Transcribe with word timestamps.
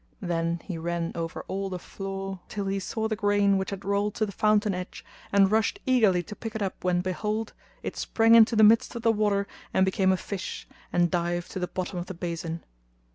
Then 0.23 0.59
he 0.63 0.79
ran 0.79 1.11
over 1.13 1.45
all 1.47 1.69
the 1.69 1.77
floor 1.77 2.39
till 2.49 2.65
he 2.65 2.79
saw 2.79 3.07
the 3.07 3.15
grain 3.15 3.59
which 3.59 3.69
had 3.69 3.85
rolled 3.85 4.15
to 4.15 4.25
the 4.25 4.31
fountain 4.31 4.73
edge, 4.73 5.05
and 5.31 5.51
rushed 5.51 5.79
eagerly 5.85 6.23
to 6.23 6.35
pick 6.35 6.55
it 6.55 6.61
up 6.63 6.83
when 6.83 7.01
behold, 7.01 7.53
it 7.83 7.95
sprang 7.95 8.33
into 8.33 8.55
the 8.55 8.63
midst 8.63 8.95
of 8.95 9.03
the 9.03 9.11
water 9.11 9.45
and 9.75 9.85
became 9.85 10.11
a 10.11 10.17
fish 10.17 10.67
and 10.91 11.11
dived 11.11 11.51
to 11.51 11.59
the 11.59 11.67
bottom 11.67 11.99
of 11.99 12.07
the 12.07 12.15
basin. 12.15 12.63